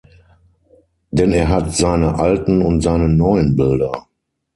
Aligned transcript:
Denn 1.11 1.31
er 1.31 1.49
hat 1.49 1.75
seine 1.75 2.15
alten 2.17 2.63
und 2.63 2.81
seine 2.81 3.07
neuen 3.07 3.55
Bilder. 3.55 4.07